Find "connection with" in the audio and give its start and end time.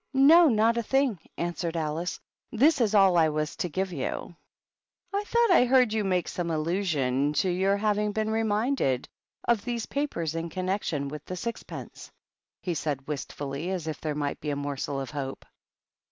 10.49-11.21